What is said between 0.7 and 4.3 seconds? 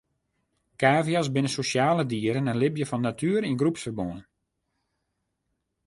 Kavia's binne sosjale dieren en libje fan natuere yn groepsferbân.